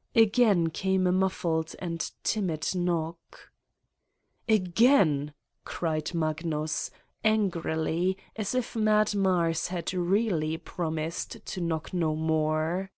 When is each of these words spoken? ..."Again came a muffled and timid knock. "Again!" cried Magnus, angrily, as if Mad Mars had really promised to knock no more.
..."Again 0.26 0.70
came 0.70 1.06
a 1.06 1.12
muffled 1.12 1.76
and 1.78 2.00
timid 2.24 2.74
knock. 2.74 3.52
"Again!" 4.48 5.32
cried 5.64 6.12
Magnus, 6.14 6.90
angrily, 7.22 8.16
as 8.34 8.56
if 8.56 8.74
Mad 8.74 9.14
Mars 9.14 9.68
had 9.68 9.94
really 9.94 10.56
promised 10.56 11.46
to 11.46 11.60
knock 11.60 11.94
no 11.94 12.16
more. 12.16 12.90